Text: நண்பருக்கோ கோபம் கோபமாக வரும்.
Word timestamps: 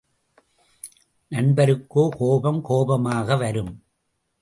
நண்பருக்கோ 1.31 2.09
கோபம் 2.17 2.61
கோபமாக 2.61 3.35
வரும். 3.35 3.73